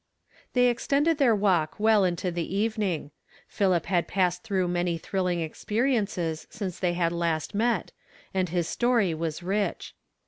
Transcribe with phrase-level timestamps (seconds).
[0.53, 3.11] They extended their walk well into the evening,
[3.55, 7.91] riiilip had passed through many thrilling experi ences since they had lasi met,
[8.33, 9.93] and his story was rich.